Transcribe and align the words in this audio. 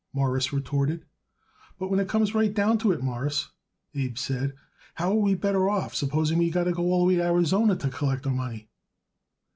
Morris 0.13 0.51
retorted. 0.51 1.05
"But 1.77 1.89
when 1.91 1.99
it 1.99 2.07
comes 2.07 2.33
right 2.33 2.51
down 2.51 2.79
to 2.79 2.91
it, 2.91 3.03
Mawruss," 3.03 3.51
Abe 3.93 4.17
said, 4.17 4.55
"how 4.95 5.11
are 5.11 5.21
we 5.21 5.35
better 5.35 5.69
off, 5.69 5.93
supposing 5.93 6.39
we 6.39 6.49
got 6.49 6.63
to 6.63 6.71
go 6.71 6.85
all 6.85 7.01
the 7.01 7.05
way 7.05 7.15
to 7.17 7.23
Arizona 7.25 7.75
to 7.75 7.87
collect 7.89 8.25
our 8.25 8.33
money?" 8.33 8.67